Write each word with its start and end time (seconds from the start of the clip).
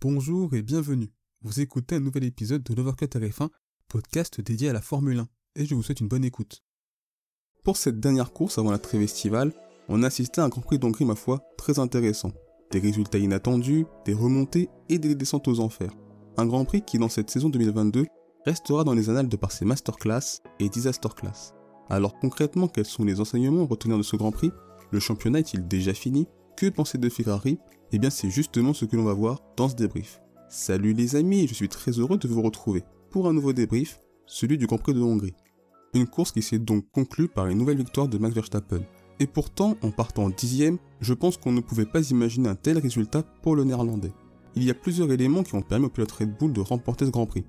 Bonjour 0.00 0.54
et 0.54 0.62
bienvenue. 0.62 1.10
Vous 1.42 1.58
écoutez 1.58 1.96
un 1.96 2.00
nouvel 2.00 2.22
épisode 2.22 2.62
de 2.62 2.72
l'Overcut 2.72 3.06
RF1, 3.06 3.48
podcast 3.88 4.40
dédié 4.40 4.68
à 4.68 4.72
la 4.72 4.80
Formule 4.80 5.18
1, 5.18 5.28
et 5.56 5.66
je 5.66 5.74
vous 5.74 5.82
souhaite 5.82 5.98
une 5.98 6.06
bonne 6.06 6.24
écoute. 6.24 6.62
Pour 7.64 7.76
cette 7.76 7.98
dernière 7.98 8.32
course 8.32 8.58
avant 8.58 8.70
la 8.70 8.78
trêve 8.78 9.02
estivale, 9.02 9.52
on 9.88 10.04
a 10.04 10.06
assisté 10.06 10.40
à 10.40 10.44
un 10.44 10.50
Grand 10.50 10.60
Prix 10.60 10.78
d'Hongrie, 10.78 11.04
ma 11.04 11.16
foi, 11.16 11.42
très 11.56 11.80
intéressant. 11.80 12.30
Des 12.70 12.78
résultats 12.78 13.18
inattendus, 13.18 13.86
des 14.04 14.14
remontées 14.14 14.68
et 14.88 15.00
des 15.00 15.16
descentes 15.16 15.48
aux 15.48 15.58
enfers. 15.58 15.90
Un 16.36 16.46
Grand 16.46 16.64
Prix 16.64 16.82
qui, 16.82 16.98
dans 16.98 17.08
cette 17.08 17.30
saison 17.30 17.48
2022, 17.48 18.06
restera 18.46 18.84
dans 18.84 18.94
les 18.94 19.10
annales 19.10 19.28
de 19.28 19.36
par 19.36 19.50
ses 19.50 19.64
masterclass 19.64 20.42
et 20.60 20.68
disaster 20.68 21.08
class. 21.16 21.54
Alors 21.90 22.16
concrètement, 22.20 22.68
quels 22.68 22.86
sont 22.86 23.04
les 23.04 23.18
enseignements 23.18 23.64
à 23.64 23.66
retenir 23.66 23.98
de 23.98 24.04
ce 24.04 24.14
Grand 24.14 24.30
Prix? 24.30 24.52
Le 24.92 25.00
championnat 25.00 25.40
est-il 25.40 25.66
déjà 25.66 25.92
fini? 25.92 26.28
Que 26.58 26.68
penser 26.68 26.98
de 26.98 27.08
Ferrari 27.08 27.56
eh 27.92 28.00
bien 28.00 28.10
c'est 28.10 28.30
justement 28.30 28.74
ce 28.74 28.84
que 28.84 28.96
l'on 28.96 29.04
va 29.04 29.12
voir 29.12 29.40
dans 29.56 29.68
ce 29.68 29.76
débrief. 29.76 30.20
Salut 30.48 30.92
les 30.92 31.14
amis, 31.14 31.46
je 31.46 31.54
suis 31.54 31.68
très 31.68 31.92
heureux 31.92 32.18
de 32.18 32.26
vous 32.26 32.42
retrouver 32.42 32.82
pour 33.12 33.28
un 33.28 33.32
nouveau 33.32 33.52
débrief, 33.52 34.00
celui 34.26 34.58
du 34.58 34.66
Grand 34.66 34.78
Prix 34.78 34.92
de 34.92 35.00
Hongrie. 35.00 35.36
Une 35.94 36.08
course 36.08 36.32
qui 36.32 36.42
s'est 36.42 36.58
donc 36.58 36.90
conclue 36.90 37.28
par 37.28 37.46
une 37.46 37.58
nouvelle 37.58 37.76
victoire 37.76 38.08
de 38.08 38.18
Max 38.18 38.34
Verstappen. 38.34 38.80
Et 39.20 39.28
pourtant, 39.28 39.76
en 39.82 39.92
partant 39.92 40.30
dixième, 40.30 40.78
je 41.00 41.14
pense 41.14 41.36
qu'on 41.36 41.52
ne 41.52 41.60
pouvait 41.60 41.86
pas 41.86 42.10
imaginer 42.10 42.48
un 42.48 42.56
tel 42.56 42.78
résultat 42.78 43.22
pour 43.22 43.54
le 43.54 43.62
néerlandais. 43.62 44.12
Il 44.56 44.64
y 44.64 44.70
a 44.70 44.74
plusieurs 44.74 45.12
éléments 45.12 45.44
qui 45.44 45.54
ont 45.54 45.62
permis 45.62 45.86
au 45.86 45.90
pilote 45.90 46.10
Red 46.10 46.36
Bull 46.36 46.52
de 46.52 46.60
remporter 46.60 47.06
ce 47.06 47.12
Grand 47.12 47.26
Prix. 47.26 47.44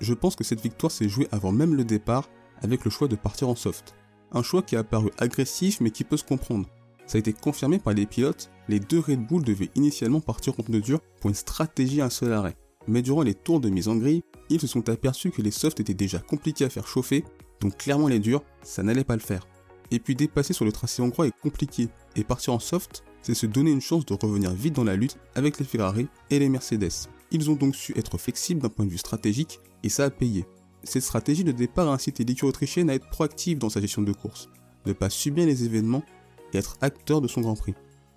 Je 0.00 0.14
pense 0.14 0.34
que 0.34 0.42
cette 0.42 0.62
victoire 0.62 0.90
s'est 0.90 1.08
jouée 1.08 1.28
avant 1.30 1.52
même 1.52 1.76
le 1.76 1.84
départ 1.84 2.28
avec 2.60 2.84
le 2.84 2.90
choix 2.90 3.06
de 3.06 3.14
partir 3.14 3.48
en 3.48 3.54
soft. 3.54 3.94
Un 4.32 4.42
choix 4.42 4.62
qui 4.62 4.74
a 4.74 4.82
paru 4.82 5.10
agressif 5.18 5.80
mais 5.80 5.92
qui 5.92 6.02
peut 6.02 6.16
se 6.16 6.24
comprendre. 6.24 6.68
Ça 7.08 7.16
a 7.16 7.20
été 7.20 7.32
confirmé 7.32 7.78
par 7.78 7.94
les 7.94 8.04
pilotes, 8.04 8.50
les 8.68 8.80
deux 8.80 9.00
Red 9.00 9.26
Bull 9.26 9.42
devaient 9.42 9.70
initialement 9.74 10.20
partir 10.20 10.52
en 10.60 10.62
pneus 10.62 10.82
durs 10.82 11.00
pour 11.20 11.30
une 11.30 11.34
stratégie 11.34 12.02
à 12.02 12.04
un 12.04 12.10
seul 12.10 12.34
arrêt. 12.34 12.54
Mais 12.86 13.00
durant 13.00 13.22
les 13.22 13.32
tours 13.32 13.60
de 13.60 13.70
mise 13.70 13.88
en 13.88 13.96
grille, 13.96 14.22
ils 14.50 14.60
se 14.60 14.66
sont 14.66 14.86
aperçus 14.90 15.30
que 15.30 15.40
les 15.40 15.50
softs 15.50 15.80
étaient 15.80 15.94
déjà 15.94 16.18
compliqués 16.18 16.66
à 16.66 16.68
faire 16.68 16.86
chauffer, 16.86 17.24
donc 17.62 17.78
clairement 17.78 18.08
les 18.08 18.18
durs, 18.18 18.42
ça 18.62 18.82
n'allait 18.82 19.04
pas 19.04 19.16
le 19.16 19.22
faire. 19.22 19.48
Et 19.90 20.00
puis 20.00 20.14
dépasser 20.14 20.52
sur 20.52 20.66
le 20.66 20.72
tracé 20.72 21.00
hongrois 21.00 21.26
est 21.26 21.40
compliqué, 21.42 21.88
et 22.14 22.24
partir 22.24 22.52
en 22.52 22.58
soft, 22.58 23.04
c'est 23.22 23.32
se 23.32 23.46
donner 23.46 23.70
une 23.70 23.80
chance 23.80 24.04
de 24.04 24.12
revenir 24.12 24.52
vite 24.52 24.74
dans 24.74 24.84
la 24.84 24.94
lutte 24.94 25.16
avec 25.34 25.58
les 25.58 25.64
Ferrari 25.64 26.08
et 26.28 26.38
les 26.38 26.50
Mercedes. 26.50 27.08
Ils 27.30 27.50
ont 27.50 27.56
donc 27.56 27.74
su 27.74 27.96
être 27.96 28.18
flexibles 28.18 28.60
d'un 28.60 28.68
point 28.68 28.84
de 28.84 28.90
vue 28.90 28.98
stratégique, 28.98 29.60
et 29.82 29.88
ça 29.88 30.04
a 30.04 30.10
payé. 30.10 30.44
Cette 30.84 31.02
stratégie 31.02 31.44
de 31.44 31.52
départ 31.52 31.88
a 31.88 31.94
incité 31.94 32.22
l'écurie 32.22 32.50
autrichienne 32.50 32.90
à 32.90 32.94
être 32.94 33.08
proactive 33.08 33.56
dans 33.56 33.70
sa 33.70 33.80
gestion 33.80 34.02
de 34.02 34.12
course, 34.12 34.50
ne 34.84 34.92
pas 34.92 35.08
subir 35.08 35.46
les 35.46 35.64
événements 35.64 36.04
et 36.52 36.58
être 36.58 36.76
acteur 36.80 37.20
de 37.20 37.28
son 37.28 37.40
Grand 37.40 37.56
Prix. 37.56 37.74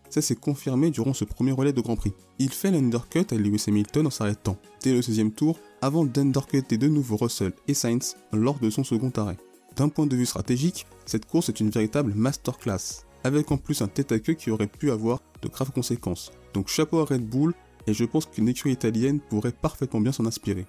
Ça 0.09 0.21
s'est 0.21 0.35
confirmé 0.35 0.89
durant 0.91 1.13
ce 1.13 1.23
premier 1.23 1.53
relais 1.53 1.71
de 1.71 1.79
Grand 1.79 1.95
Prix. 1.95 2.13
Il 2.37 2.51
fait 2.51 2.69
l'undercut 2.69 3.25
à 3.31 3.35
Lewis 3.35 3.63
Hamilton 3.67 4.07
en 4.07 4.09
s'arrêtant 4.09 4.57
dès 4.83 4.93
le 4.93 5.01
16 5.01 5.31
tour 5.35 5.57
avant 5.81 6.03
d'undercuter 6.03 6.77
de 6.77 6.89
nouveau 6.89 7.15
Russell 7.15 7.53
et 7.67 7.73
Sainz 7.73 8.17
lors 8.33 8.59
de 8.59 8.69
son 8.69 8.83
second 8.83 9.11
arrêt. 9.15 9.37
D'un 9.77 9.87
point 9.87 10.07
de 10.07 10.15
vue 10.15 10.25
stratégique, 10.25 10.85
cette 11.05 11.25
course 11.25 11.47
est 11.47 11.61
une 11.61 11.69
véritable 11.69 12.13
masterclass, 12.13 13.05
avec 13.23 13.51
en 13.51 13.57
plus 13.57 13.81
un 13.81 13.87
tête 13.87 14.11
à 14.11 14.19
queue 14.19 14.33
qui 14.33 14.51
aurait 14.51 14.67
pu 14.67 14.91
avoir 14.91 15.21
de 15.41 15.47
graves 15.47 15.71
conséquences. 15.71 16.31
Donc 16.53 16.67
chapeau 16.67 16.99
à 16.99 17.05
Red 17.05 17.25
Bull, 17.25 17.53
et 17.87 17.93
je 17.93 18.03
pense 18.03 18.25
qu'une 18.25 18.49
écurie 18.49 18.73
italienne 18.73 19.21
pourrait 19.21 19.53
parfaitement 19.53 20.01
bien 20.01 20.11
s'en 20.11 20.25
inspirer. 20.25 20.65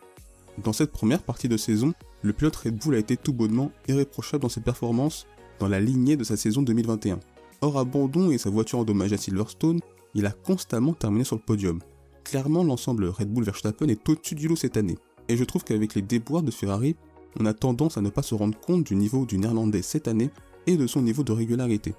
Dans 0.62 0.72
cette 0.72 0.92
première 0.92 1.22
partie 1.22 1.48
de 1.48 1.56
saison, 1.56 1.94
le 2.22 2.32
pilote 2.32 2.56
Red 2.56 2.76
Bull 2.76 2.94
a 2.94 2.98
été 2.98 3.16
tout 3.16 3.32
bonnement 3.32 3.72
irréprochable 3.88 4.42
dans 4.42 4.48
ses 4.48 4.60
performances 4.60 5.26
dans 5.58 5.68
la 5.68 5.80
lignée 5.80 6.16
de 6.16 6.24
sa 6.24 6.36
saison 6.36 6.62
2021. 6.62 7.18
Hors 7.62 7.78
abandon 7.78 8.32
et 8.32 8.38
sa 8.38 8.50
voiture 8.50 8.80
endommagée 8.80 9.14
à 9.14 9.18
Silverstone, 9.18 9.78
il 10.14 10.26
a 10.26 10.32
constamment 10.32 10.94
terminé 10.94 11.22
sur 11.22 11.36
le 11.36 11.42
podium. 11.42 11.78
Clairement, 12.24 12.64
l'ensemble 12.64 13.06
Red 13.06 13.32
Bull 13.32 13.44
Verstappen 13.44 13.86
est 13.86 14.08
au-dessus 14.08 14.34
du 14.34 14.48
lot 14.48 14.56
cette 14.56 14.76
année. 14.76 14.98
Et 15.28 15.36
je 15.36 15.44
trouve 15.44 15.62
qu'avec 15.62 15.94
les 15.94 16.02
déboires 16.02 16.42
de 16.42 16.50
Ferrari, 16.50 16.96
on 17.38 17.46
a 17.46 17.54
tendance 17.54 17.96
à 17.96 18.00
ne 18.00 18.10
pas 18.10 18.22
se 18.22 18.34
rendre 18.34 18.58
compte 18.58 18.84
du 18.84 18.96
niveau 18.96 19.24
du 19.26 19.38
néerlandais 19.38 19.82
cette 19.82 20.08
année 20.08 20.30
et 20.66 20.76
de 20.76 20.88
son 20.88 21.02
niveau 21.02 21.22
de 21.22 21.30
régularité. 21.30 21.94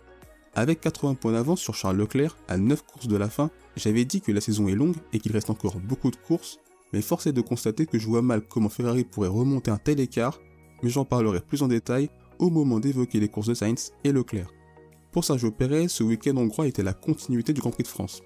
Avec 0.53 0.81
80 0.81 1.15
points 1.15 1.31
d'avance 1.31 1.61
sur 1.61 1.75
Charles 1.75 1.97
Leclerc 1.97 2.37
à 2.49 2.57
9 2.57 2.83
courses 2.85 3.07
de 3.07 3.15
la 3.15 3.29
fin, 3.29 3.49
j'avais 3.77 4.03
dit 4.03 4.19
que 4.19 4.33
la 4.33 4.41
saison 4.41 4.67
est 4.67 4.75
longue 4.75 4.97
et 5.13 5.19
qu'il 5.19 5.31
reste 5.31 5.49
encore 5.49 5.79
beaucoup 5.79 6.11
de 6.11 6.17
courses, 6.17 6.59
mais 6.91 7.01
force 7.01 7.25
est 7.25 7.33
de 7.33 7.41
constater 7.41 7.85
que 7.85 7.97
je 7.97 8.07
vois 8.07 8.21
mal 8.21 8.41
comment 8.41 8.69
Ferrari 8.69 9.05
pourrait 9.05 9.29
remonter 9.29 9.71
un 9.71 9.77
tel 9.77 10.01
écart, 10.01 10.39
mais 10.83 10.89
j'en 10.89 11.05
parlerai 11.05 11.39
plus 11.39 11.63
en 11.63 11.69
détail 11.69 12.09
au 12.37 12.49
moment 12.49 12.81
d'évoquer 12.81 13.21
les 13.21 13.29
courses 13.29 13.47
de 13.47 13.53
Sainz 13.53 13.93
et 14.03 14.11
Leclerc. 14.11 14.51
Pour 15.13 15.23
Sergio 15.23 15.51
Perez, 15.51 15.89
ce 15.89 16.03
week-end 16.03 16.35
hongrois 16.37 16.65
était 16.65 16.81
la 16.81 16.93
continuité 16.93 17.53
du 17.53 17.61
Grand 17.61 17.69
Prix 17.69 17.83
de 17.83 17.87
France. 17.87 18.23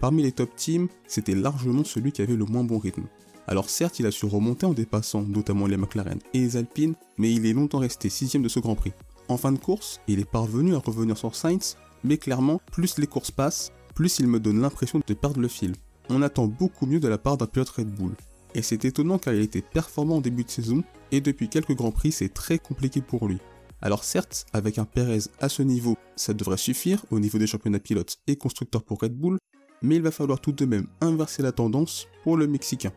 Parmi 0.00 0.22
les 0.22 0.32
top 0.32 0.54
teams, 0.54 0.88
c'était 1.08 1.34
largement 1.34 1.82
celui 1.82 2.12
qui 2.12 2.20
avait 2.20 2.36
le 2.36 2.44
moins 2.44 2.62
bon 2.62 2.76
rythme. 2.76 3.06
Alors 3.46 3.70
certes, 3.70 4.00
il 4.00 4.06
a 4.06 4.10
su 4.10 4.26
remonter 4.26 4.66
en 4.66 4.74
dépassant 4.74 5.22
notamment 5.22 5.66
les 5.66 5.78
McLaren 5.78 6.18
et 6.34 6.40
les 6.40 6.58
Alpines, 6.58 6.94
mais 7.16 7.32
il 7.32 7.46
est 7.46 7.54
longtemps 7.54 7.78
resté 7.78 8.10
sixième 8.10 8.42
de 8.42 8.50
ce 8.50 8.60
Grand 8.60 8.74
Prix. 8.74 8.92
En 9.28 9.38
fin 9.38 9.50
de 9.50 9.58
course, 9.58 10.02
il 10.08 10.20
est 10.20 10.30
parvenu 10.30 10.74
à 10.74 10.78
revenir 10.78 11.16
sur 11.16 11.34
Sainz, 11.34 11.78
mais 12.04 12.18
clairement, 12.18 12.60
plus 12.70 12.98
les 12.98 13.06
courses 13.06 13.30
passent, 13.30 13.72
plus 13.94 14.18
il 14.18 14.26
me 14.26 14.38
donne 14.38 14.60
l'impression 14.60 15.00
de 15.06 15.14
perdre 15.14 15.40
le 15.40 15.48
fil. 15.48 15.72
On 16.10 16.20
attend 16.20 16.48
beaucoup 16.48 16.84
mieux 16.84 17.00
de 17.00 17.08
la 17.08 17.16
part 17.16 17.38
d'un 17.38 17.46
pilote 17.46 17.70
Red 17.70 17.88
Bull. 17.94 18.12
Et 18.54 18.60
c'est 18.60 18.84
étonnant 18.84 19.18
car 19.18 19.32
il 19.32 19.40
était 19.40 19.62
performant 19.62 20.16
en 20.16 20.20
début 20.20 20.44
de 20.44 20.50
saison, 20.50 20.84
et 21.12 21.22
depuis 21.22 21.48
quelques 21.48 21.74
Grands 21.74 21.92
Prix 21.92 22.12
c'est 22.12 22.34
très 22.34 22.58
compliqué 22.58 23.00
pour 23.00 23.26
lui. 23.26 23.38
Alors 23.86 24.02
certes, 24.02 24.46
avec 24.52 24.78
un 24.78 24.84
Perez 24.84 25.20
à 25.38 25.48
ce 25.48 25.62
niveau, 25.62 25.96
ça 26.16 26.34
devrait 26.34 26.56
suffire 26.56 27.06
au 27.12 27.20
niveau 27.20 27.38
des 27.38 27.46
championnats 27.46 27.78
pilotes 27.78 28.16
et 28.26 28.34
constructeurs 28.34 28.82
pour 28.82 28.98
Red 29.00 29.16
Bull, 29.16 29.38
mais 29.80 29.94
il 29.94 30.02
va 30.02 30.10
falloir 30.10 30.40
tout 30.40 30.50
de 30.50 30.64
même 30.64 30.88
inverser 31.00 31.40
la 31.40 31.52
tendance 31.52 32.08
pour 32.24 32.36
le 32.36 32.48
Mexicain. 32.48 32.90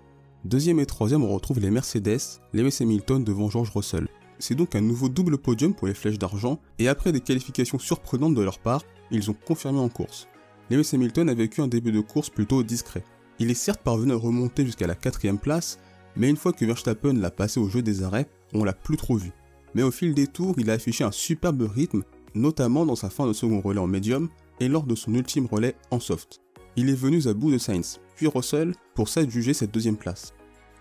Deuxième 0.46 0.80
et 0.80 0.88
troisième, 0.88 1.24
on 1.24 1.32
retrouve 1.32 1.60
les 1.60 1.70
Mercedes, 1.70 2.42
Lewis 2.54 2.78
Hamilton 2.82 3.24
devant 3.24 3.52
George 3.52 3.70
Russell. 3.70 4.08
C'est 4.40 4.56
donc 4.56 4.74
un 4.74 4.82
nouveau 4.82 5.10
double 5.10 5.38
podium 5.38 5.76
pour 5.76 5.86
les 5.86 5.94
flèches 5.94 6.18
d'argent, 6.18 6.60
et 6.80 6.88
après 6.88 7.12
des 7.12 7.22
qualifications 7.22 7.78
surprenantes 7.78 8.34
de 8.34 8.42
leur 8.42 8.58
part, 8.58 8.82
ils 9.12 9.30
ont 9.30 9.36
confirmé 9.46 9.78
en 9.78 9.90
course. 9.90 10.28
Lewis 10.72 10.90
Hamilton 10.92 11.30
a 11.30 11.36
vécu 11.36 11.62
un 11.62 11.68
début 11.68 11.92
de 11.92 12.02
course 12.02 12.32
plutôt 12.32 12.64
discret. 12.64 13.04
Il 13.38 13.52
est 13.52 13.54
certes 13.54 13.84
parvenu 13.84 14.14
à 14.14 14.16
remonter 14.16 14.66
jusqu'à 14.66 14.88
la 14.88 14.96
quatrième 14.96 15.38
place, 15.38 15.78
mais 16.16 16.32
une 16.32 16.36
fois 16.36 16.52
que 16.52 16.66
Verstappen 16.66 17.14
l'a 17.14 17.30
passé 17.30 17.60
au 17.60 17.70
jeu 17.70 17.84
des 17.84 18.02
arrêts, 18.02 18.28
on 18.56 18.64
l'a 18.64 18.74
plus 18.74 18.98
trop 18.98 19.18
vu 19.18 19.32
mais 19.74 19.84
au 19.84 19.92
fil 19.92 20.14
des 20.14 20.28
tours, 20.28 20.56
il 20.58 20.70
a 20.70 20.74
affiché 20.74 21.04
un 21.04 21.12
superbe 21.12 21.62
rythme, 21.62 22.04
notamment 22.34 22.86
dans 22.86 22.96
sa 22.96 23.10
fin 23.10 23.28
de 23.28 23.34
second 23.34 23.62
relais 23.62 23.80
en 23.80 23.88
médium 23.88 24.30
et 24.60 24.68
lors 24.68 24.84
de 24.84 24.96
son 24.96 25.14
ultime 25.14 25.48
relais 25.48 25.76
en 25.92 26.00
soft. 26.00 26.42
Il 26.76 26.90
est 26.90 26.96
venu 26.96 27.28
à 27.28 27.34
bout 27.34 27.52
de 27.52 27.58
Sainz, 27.58 28.00
puis 28.16 28.28
Russell, 28.28 28.74
pour 28.96 29.10
s'adjuger 29.10 29.54
cette 29.54 29.74
deuxième 29.74 29.98
place. 29.98 30.34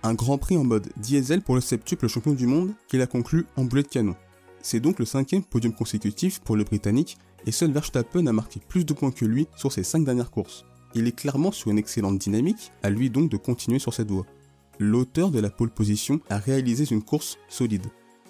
Un 0.02 0.14
grand 0.14 0.38
prix 0.38 0.56
en 0.56 0.64
mode 0.64 0.88
diesel 0.96 1.42
pour 1.42 1.54
le 1.54 1.60
septuple 1.60 2.08
champion 2.08 2.32
du 2.32 2.46
monde 2.46 2.72
qu'il 2.86 3.02
a 3.02 3.06
conclu 3.06 3.46
en 3.56 3.64
boulet 3.64 3.82
de 3.82 3.88
canon. 3.88 4.14
C'est 4.62 4.80
donc 4.80 4.98
le 4.98 5.04
cinquième 5.04 5.42
podium 5.42 5.72
consécutif 5.72 6.40
pour 6.40 6.56
le 6.56 6.64
Britannique 6.64 7.18
et 7.46 7.52
seul 7.52 7.72
Verstappen 7.72 8.26
a 8.26 8.32
marqué 8.32 8.60
plus 8.68 8.84
de 8.84 8.92
points 8.92 9.10
que 9.10 9.24
lui 9.24 9.48
sur 9.56 9.72
ses 9.72 9.82
cinq 9.82 10.04
dernières 10.04 10.30
courses. 10.30 10.64
Il 10.94 11.06
est 11.06 11.12
clairement 11.12 11.52
sur 11.52 11.70
une 11.70 11.78
excellente 11.78 12.18
dynamique, 12.18 12.72
à 12.82 12.90
lui 12.90 13.10
donc 13.10 13.30
de 13.30 13.36
continuer 13.36 13.78
sur 13.78 13.94
cette 13.94 14.10
voie. 14.10 14.26
L'auteur 14.78 15.30
de 15.30 15.40
la 15.40 15.50
pole 15.50 15.70
position 15.70 16.20
a 16.30 16.38
réalisé 16.38 16.84
une 16.90 17.02
course 17.02 17.38
solide. 17.48 17.86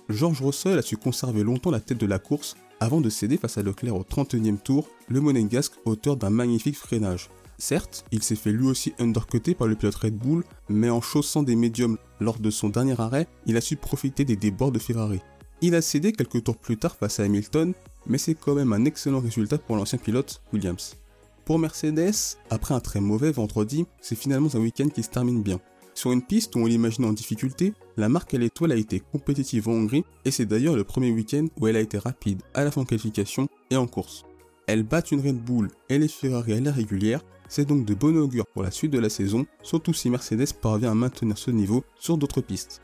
George 0.08 0.40
Russell 0.40 0.78
a 0.78 0.82
su 0.82 0.96
conserver 0.96 1.44
longtemps 1.44 1.70
la 1.70 1.80
tête 1.80 1.98
de 1.98 2.06
la 2.06 2.18
course 2.18 2.56
avant 2.80 3.02
de 3.02 3.10
céder 3.10 3.36
face 3.36 3.58
à 3.58 3.62
Leclerc 3.62 3.94
au 3.94 4.04
31e 4.04 4.56
tour, 4.56 4.88
le 5.08 5.20
monégasque 5.20 5.74
auteur 5.84 6.16
d'un 6.16 6.30
magnifique 6.30 6.76
freinage. 6.76 7.28
Certes, 7.58 8.06
il 8.12 8.22
s'est 8.22 8.36
fait 8.36 8.52
lui 8.52 8.66
aussi 8.66 8.94
undercuté 8.98 9.54
par 9.54 9.66
le 9.66 9.74
pilote 9.74 9.96
Red 9.96 10.16
Bull, 10.16 10.44
mais 10.68 10.88
en 10.88 11.02
chaussant 11.02 11.42
des 11.42 11.56
médiums 11.56 11.98
lors 12.20 12.38
de 12.38 12.50
son 12.50 12.68
dernier 12.68 12.98
arrêt, 12.98 13.26
il 13.46 13.56
a 13.56 13.60
su 13.60 13.76
profiter 13.76 14.24
des 14.24 14.36
débords 14.36 14.72
de 14.72 14.78
Ferrari. 14.78 15.20
Il 15.60 15.74
a 15.74 15.82
cédé 15.82 16.12
quelques 16.12 16.44
tours 16.44 16.56
plus 16.56 16.78
tard 16.78 16.96
face 16.96 17.20
à 17.20 17.24
Hamilton, 17.24 17.74
mais 18.06 18.18
c'est 18.18 18.36
quand 18.36 18.54
même 18.54 18.72
un 18.72 18.84
excellent 18.84 19.20
résultat 19.20 19.58
pour 19.58 19.76
l'ancien 19.76 19.98
pilote 19.98 20.40
Williams. 20.52 20.96
Pour 21.44 21.58
Mercedes, 21.58 22.36
après 22.48 22.74
un 22.74 22.80
très 22.80 23.00
mauvais 23.00 23.32
vendredi, 23.32 23.86
c'est 24.00 24.14
finalement 24.14 24.48
un 24.54 24.60
week-end 24.60 24.88
qui 24.88 25.02
se 25.02 25.10
termine 25.10 25.42
bien. 25.42 25.60
Sur 25.98 26.12
une 26.12 26.22
piste 26.22 26.54
où 26.54 26.60
on 26.60 26.66
l'imaginait 26.66 27.08
en 27.08 27.12
difficulté, 27.12 27.72
la 27.96 28.08
marque 28.08 28.32
à 28.32 28.38
l'étoile 28.38 28.70
a 28.70 28.76
été 28.76 29.00
compétitive 29.00 29.68
en 29.68 29.72
Hongrie 29.72 30.04
et 30.24 30.30
c'est 30.30 30.46
d'ailleurs 30.46 30.76
le 30.76 30.84
premier 30.84 31.10
week-end 31.10 31.48
où 31.58 31.66
elle 31.66 31.74
a 31.74 31.80
été 31.80 31.98
rapide 31.98 32.40
à 32.54 32.62
la 32.62 32.70
fin 32.70 32.82
de 32.82 32.86
qualification 32.86 33.48
et 33.72 33.76
en 33.76 33.88
course. 33.88 34.24
Elle 34.68 34.84
bat 34.84 35.02
une 35.10 35.20
Red 35.20 35.42
Bull 35.42 35.66
et 35.88 35.98
les 35.98 36.06
Ferrari 36.06 36.52
à 36.52 36.60
la 36.60 36.70
régulière, 36.70 37.24
c'est 37.48 37.66
donc 37.66 37.84
de 37.84 37.94
bon 37.94 38.16
augure 38.16 38.46
pour 38.46 38.62
la 38.62 38.70
suite 38.70 38.92
de 38.92 39.00
la 39.00 39.08
saison, 39.08 39.44
surtout 39.64 39.92
si 39.92 40.08
Mercedes 40.08 40.52
parvient 40.62 40.92
à 40.92 40.94
maintenir 40.94 41.36
ce 41.36 41.50
niveau 41.50 41.82
sur 41.98 42.16
d'autres 42.16 42.42
pistes. 42.42 42.80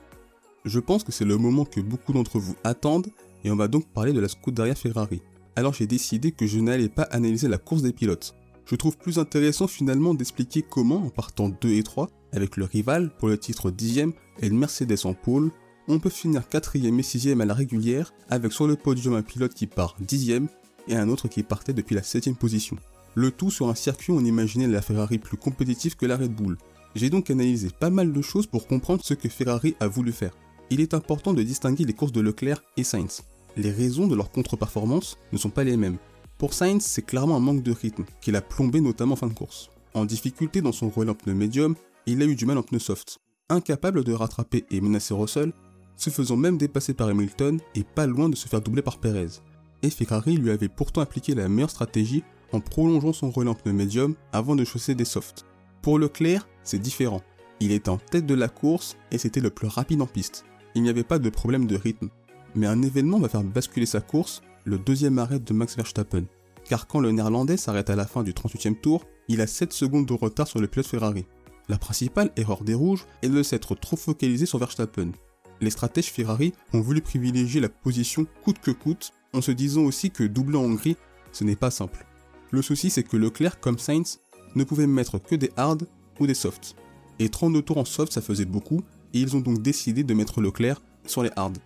Je 0.64 0.80
pense 0.80 1.04
que 1.04 1.12
c'est 1.12 1.24
le 1.24 1.38
moment 1.38 1.64
que 1.64 1.80
beaucoup 1.80 2.14
d'entre 2.14 2.40
vous 2.40 2.56
attendent 2.64 3.12
et 3.44 3.50
on 3.52 3.56
va 3.56 3.68
donc 3.68 3.86
parler 3.92 4.12
de 4.12 4.18
la 4.18 4.26
Scuderia 4.26 4.74
Ferrari. 4.74 5.22
Alors 5.54 5.72
j'ai 5.72 5.86
décidé 5.86 6.32
que 6.32 6.48
je 6.48 6.58
n'allais 6.58 6.88
pas 6.88 7.04
analyser 7.04 7.46
la 7.46 7.58
course 7.58 7.82
des 7.82 7.92
pilotes. 7.92 8.34
Je 8.66 8.76
trouve 8.76 8.96
plus 8.96 9.18
intéressant 9.18 9.66
finalement 9.66 10.14
d'expliquer 10.14 10.62
comment, 10.62 11.04
en 11.04 11.10
partant 11.10 11.48
2 11.48 11.70
et 11.70 11.82
3, 11.82 12.08
avec 12.32 12.56
le 12.56 12.64
rival 12.64 13.10
pour 13.18 13.28
le 13.28 13.38
titre 13.38 13.70
10ème 13.70 14.12
et 14.40 14.48
le 14.48 14.54
Mercedes 14.54 15.04
en 15.04 15.14
pôle, 15.14 15.50
on 15.86 15.98
peut 15.98 16.10
finir 16.10 16.42
4ème 16.50 16.98
et 16.98 17.02
6ème 17.02 17.42
à 17.42 17.44
la 17.44 17.54
régulière 17.54 18.14
avec 18.30 18.52
sur 18.52 18.66
le 18.66 18.76
podium 18.76 19.14
un 19.14 19.22
pilote 19.22 19.52
qui 19.52 19.66
part 19.66 19.96
10ème 20.02 20.46
et 20.88 20.96
un 20.96 21.08
autre 21.08 21.28
qui 21.28 21.42
partait 21.42 21.74
depuis 21.74 21.94
la 21.94 22.00
7ème 22.00 22.36
position. 22.36 22.76
Le 23.14 23.30
tout 23.30 23.50
sur 23.50 23.68
un 23.68 23.74
circuit 23.74 24.12
où 24.12 24.16
on 24.16 24.24
imaginait 24.24 24.66
la 24.66 24.82
Ferrari 24.82 25.18
plus 25.18 25.36
compétitive 25.36 25.96
que 25.96 26.06
la 26.06 26.16
Red 26.16 26.34
Bull. 26.34 26.56
J'ai 26.94 27.10
donc 27.10 27.30
analysé 27.30 27.68
pas 27.68 27.90
mal 27.90 28.12
de 28.12 28.22
choses 28.22 28.46
pour 28.46 28.66
comprendre 28.66 29.04
ce 29.04 29.14
que 29.14 29.28
Ferrari 29.28 29.76
a 29.78 29.88
voulu 29.88 30.10
faire. 30.10 30.36
Il 30.70 30.80
est 30.80 30.94
important 30.94 31.34
de 31.34 31.42
distinguer 31.42 31.84
les 31.84 31.92
courses 31.92 32.12
de 32.12 32.20
Leclerc 32.20 32.62
et 32.76 32.84
Sainz. 32.84 33.22
Les 33.56 33.70
raisons 33.70 34.06
de 34.06 34.16
leur 34.16 34.30
contre-performance 34.30 35.18
ne 35.32 35.38
sont 35.38 35.50
pas 35.50 35.64
les 35.64 35.76
mêmes. 35.76 35.98
Pour 36.44 36.52
Sainz, 36.52 36.84
c'est 36.84 37.00
clairement 37.00 37.36
un 37.36 37.40
manque 37.40 37.62
de 37.62 37.72
rythme 37.72 38.04
qui 38.20 38.30
l'a 38.30 38.42
plombé 38.42 38.82
notamment 38.82 39.14
en 39.14 39.16
fin 39.16 39.28
de 39.28 39.32
course. 39.32 39.70
En 39.94 40.04
difficulté 40.04 40.60
dans 40.60 40.72
son 40.72 40.90
relais 40.90 41.10
en 41.10 41.14
pneu 41.14 41.32
médium, 41.32 41.74
il 42.04 42.20
a 42.20 42.26
eu 42.26 42.34
du 42.34 42.44
mal 42.44 42.58
en 42.58 42.62
pneu 42.62 42.78
soft. 42.78 43.18
Incapable 43.48 44.04
de 44.04 44.12
rattraper 44.12 44.66
et 44.70 44.82
menacer 44.82 45.14
Russell, 45.14 45.54
se 45.96 46.10
faisant 46.10 46.36
même 46.36 46.58
dépasser 46.58 46.92
par 46.92 47.08
Hamilton 47.08 47.58
et 47.74 47.82
pas 47.82 48.06
loin 48.06 48.28
de 48.28 48.36
se 48.36 48.46
faire 48.46 48.60
doubler 48.60 48.82
par 48.82 48.98
Perez. 48.98 49.40
Et 49.80 49.88
Ferrari 49.88 50.36
lui 50.36 50.50
avait 50.50 50.68
pourtant 50.68 51.00
appliqué 51.00 51.34
la 51.34 51.48
meilleure 51.48 51.70
stratégie 51.70 52.22
en 52.52 52.60
prolongeant 52.60 53.14
son 53.14 53.30
relais 53.30 53.48
en 53.48 53.54
pneu 53.54 53.72
médium 53.72 54.14
avant 54.30 54.54
de 54.54 54.64
chausser 54.64 54.94
des 54.94 55.06
softs. 55.06 55.46
Pour 55.80 55.98
Leclerc, 55.98 56.46
c'est 56.62 56.78
différent. 56.78 57.22
Il 57.58 57.72
était 57.72 57.88
en 57.88 57.96
tête 57.96 58.26
de 58.26 58.34
la 58.34 58.48
course 58.48 58.98
et 59.10 59.16
c'était 59.16 59.40
le 59.40 59.48
plus 59.48 59.68
rapide 59.68 60.02
en 60.02 60.06
piste. 60.06 60.44
Il 60.74 60.82
n'y 60.82 60.90
avait 60.90 61.04
pas 61.04 61.18
de 61.18 61.30
problème 61.30 61.66
de 61.66 61.76
rythme. 61.76 62.10
Mais 62.54 62.66
un 62.66 62.82
événement 62.82 63.18
va 63.18 63.30
faire 63.30 63.44
basculer 63.44 63.86
sa 63.86 64.02
course, 64.02 64.42
le 64.66 64.76
deuxième 64.76 65.18
arrêt 65.18 65.38
de 65.38 65.52
Max 65.54 65.74
Verstappen. 65.74 66.24
Car 66.64 66.86
quand 66.86 67.00
le 67.00 67.12
néerlandais 67.12 67.56
s'arrête 67.56 67.90
à 67.90 67.96
la 67.96 68.06
fin 68.06 68.22
du 68.22 68.32
38e 68.32 68.80
tour, 68.80 69.04
il 69.28 69.40
a 69.40 69.46
7 69.46 69.72
secondes 69.72 70.06
de 70.06 70.12
retard 70.12 70.48
sur 70.48 70.60
le 70.60 70.66
pilote 70.66 70.86
Ferrari. 70.86 71.26
La 71.68 71.78
principale 71.78 72.30
erreur 72.36 72.62
des 72.62 72.74
rouges 72.74 73.06
est 73.22 73.28
de 73.28 73.42
s'être 73.42 73.74
trop 73.74 73.96
focalisé 73.96 74.46
sur 74.46 74.58
Verstappen. 74.58 75.12
Les 75.60 75.70
stratèges 75.70 76.10
Ferrari 76.10 76.52
ont 76.72 76.80
voulu 76.80 77.00
privilégier 77.00 77.60
la 77.60 77.68
position 77.68 78.26
coûte 78.42 78.58
que 78.60 78.70
coûte, 78.70 79.12
en 79.32 79.40
se 79.40 79.50
disant 79.50 79.82
aussi 79.82 80.10
que 80.10 80.24
doubler 80.24 80.58
en 80.58 80.64
Hongrie, 80.64 80.96
ce 81.32 81.44
n'est 81.44 81.56
pas 81.56 81.70
simple. 81.70 82.06
Le 82.50 82.62
souci 82.62 82.90
c'est 82.90 83.02
que 83.02 83.16
Leclerc 83.16 83.60
comme 83.60 83.78
Sainz 83.78 84.20
ne 84.54 84.64
pouvaient 84.64 84.86
mettre 84.86 85.18
que 85.18 85.34
des 85.34 85.50
hard 85.56 85.88
ou 86.20 86.26
des 86.26 86.34
softs. 86.34 86.76
Et 87.18 87.28
32 87.28 87.62
tours 87.62 87.78
en 87.78 87.84
soft 87.84 88.12
ça 88.12 88.20
faisait 88.20 88.44
beaucoup, 88.44 88.82
et 89.12 89.20
ils 89.20 89.36
ont 89.36 89.40
donc 89.40 89.62
décidé 89.62 90.04
de 90.04 90.14
mettre 90.14 90.40
Leclerc 90.40 90.82
sur 91.06 91.22
les 91.22 91.30
hard. 91.36 91.58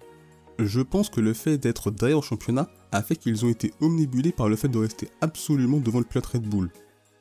Je 0.59 0.81
pense 0.81 1.09
que 1.09 1.21
le 1.21 1.35
fait 1.35 1.59
d'être 1.59 1.91
derrière 1.91 2.19
au 2.19 2.23
championnat 2.23 2.69
a 2.93 3.03
fait 3.03 3.17
qu'ils 3.17 3.45
ont 3.45 3.49
été 3.49 3.73
omnibulés 3.81 4.33
par 4.33 4.49
le 4.49 4.57
fait 4.57 4.69
de 4.69 4.79
rester 4.79 5.09
absolument 5.21 5.79
devant 5.79 5.99
le 5.99 6.05
pilote 6.05 6.27
Red 6.27 6.43
Bull. 6.43 6.71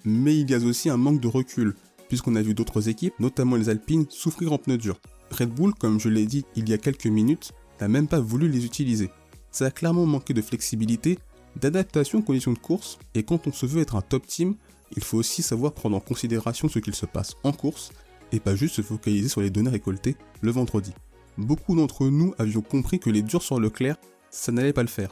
Mais 0.06 0.38
il 0.38 0.50
y 0.50 0.54
a 0.54 0.60
aussi 0.60 0.90
un 0.90 0.98
manque 0.98 1.20
de 1.20 1.28
recul, 1.28 1.76
puisqu'on 2.08 2.36
a 2.36 2.42
vu 2.42 2.54
d'autres 2.54 2.90
équipes, 2.90 3.20
notamment 3.20 3.56
les 3.56 3.70
Alpines, 3.70 4.06
souffrir 4.10 4.54
en 4.54 4.58
pneus 4.58 4.78
durs. 4.78 5.00
Red 5.32 5.50
Bull, 5.50 5.74
comme 5.74 6.00
je 6.00 6.10
l'ai 6.10 6.26
dit 6.26 6.46
il 6.56 6.70
y 6.70 6.74
a 6.74 6.78
quelques 6.78 7.08
minutes, 7.08 7.52
n'a 7.82 7.88
même 7.88 8.08
pas 8.08 8.20
voulu 8.20 8.48
les 8.48 8.66
utiliser. 8.66 9.10
Ça 9.52 9.66
a 9.66 9.72
clairement 9.72 10.06
manqué 10.06 10.34
de 10.34 10.42
flexibilité, 10.42 11.20
d'adaptation 11.56 12.20
aux 12.20 12.24
conditions 12.24 12.54
de 12.54 12.60
course, 12.60 12.98
et 13.14 13.24
quand 13.24 13.48
on 13.48 13.52
se 13.52 13.66
veut 13.66 13.82
être 13.82 13.96
un 13.96 14.02
top 14.02 14.26
team, 14.26 14.56
il 14.96 15.04
faut 15.04 15.18
aussi 15.18 15.42
savoir 15.42 15.74
prendre 15.74 15.98
en 15.98 16.00
considération 16.00 16.70
ce 16.70 16.80
qu'il 16.80 16.96
se 16.96 17.06
passe 17.06 17.36
en 17.44 17.52
course, 17.52 17.92
et 18.32 18.40
pas 18.40 18.56
juste 18.56 18.76
se 18.76 18.82
focaliser 18.82 19.30
sur 19.30 19.42
les 19.42 19.50
données 19.50 19.70
récoltées 19.70 20.16
le 20.42 20.52
vendredi. 20.52 20.94
Beaucoup 21.38 21.76
d'entre 21.76 22.08
nous 22.08 22.34
avions 22.38 22.62
compris 22.62 23.00
que 23.00 23.10
les 23.10 23.22
durs 23.22 23.44
sur 23.44 23.60
Leclerc, 23.60 23.98
ça 24.30 24.52
n'allait 24.52 24.74
pas 24.74 24.82
le 24.82 24.88
faire. 24.88 25.12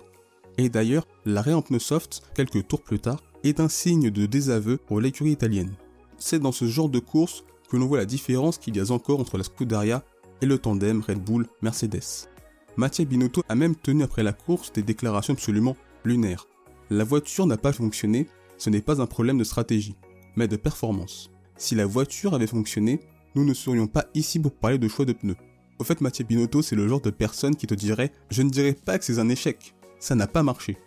Et 0.58 0.70
d'ailleurs, 0.70 1.08
l'arrêt 1.26 1.54
en 1.54 1.62
pneu 1.62 1.80
soft, 1.80 2.24
quelques 2.34 2.68
tours 2.68 2.82
plus 2.82 3.00
tard, 3.00 3.22
est 3.44 3.60
un 3.60 3.70
signe 3.70 4.10
de 4.10 4.26
désaveu 4.26 4.78
pour 4.78 5.02
l'écurie 5.02 5.32
italienne. 5.32 5.76
C'est 6.18 6.40
dans 6.40 6.52
ce 6.52 6.66
genre 6.66 6.90
de 6.90 7.00
course 7.00 7.44
que 7.70 7.78
l'on 7.78 7.88
voit 7.88 7.98
la 7.98 8.06
différence 8.06 8.58
qu'il 8.58 8.76
y 8.76 8.80
a 8.80 8.92
encore 8.92 9.20
entre 9.20 9.38
la 9.38 9.44
Scuderia 9.44 10.04
et 10.42 10.46
le 10.46 10.58
tandem 10.58 11.02
Red 11.02 11.20
Bull-Mercedes. 11.20 12.30
Mathieu 12.78 13.06
Binotto 13.06 13.42
a 13.48 13.56
même 13.56 13.76
tenu 13.76 14.04
après 14.04 14.24
la 14.24 14.34
course 14.34 14.72
des 14.74 14.84
déclarations 14.84 15.34
absolument 15.34 15.76
lunaires. 16.04 16.48
La 16.90 17.04
voiture 17.04 17.48
n'a 17.48 17.58
pas 17.58 17.74
fonctionné, 17.74 18.28
ce 18.58 18.70
n'est 18.70 18.82
pas 18.82 19.02
un 19.02 19.06
problème 19.06 19.38
de 19.38 19.44
stratégie, 19.44 19.96
mais 20.36 20.48
de 20.48 20.56
performance. 20.56 21.32
Si 21.58 21.76
la 21.76 21.86
voiture 21.86 22.34
avait 22.34 22.48
fonctionné, 22.48 23.00
nous 23.34 23.46
ne 23.46 23.54
serions 23.54 23.88
pas 23.88 24.06
ici 24.14 24.40
pour 24.40 24.54
parler 24.54 24.78
de 24.78 24.88
choix 24.88 25.06
de 25.06 25.14
pneus. 25.14 25.38
Au 25.80 25.84
fait, 25.84 26.02
Mathieu 26.02 26.26
Binotto, 26.26 26.62
c'est 26.62 26.76
le 26.76 26.88
genre 26.88 27.02
de 27.02 27.10
personne 27.10 27.56
qui 27.56 27.68
te 27.68 27.74
dirait 27.74 28.12
Je 28.30 28.42
ne 28.42 28.50
dirais 28.50 28.74
pas 28.74 28.98
que 28.98 29.06
c'est 29.06 29.20
un 29.20 29.30
échec, 29.30 29.74
ça 30.06 30.14
n'a 30.14 30.28
pas 30.28 30.44
marché. 30.44 30.78